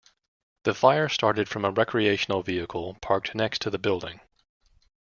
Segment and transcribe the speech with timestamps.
[0.63, 4.19] The fire started from a recreational vehicle parked next to the building.